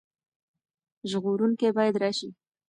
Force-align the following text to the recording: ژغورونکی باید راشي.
ژغورونکی 1.09 1.69
باید 1.77 1.95
راشي. 2.01 2.29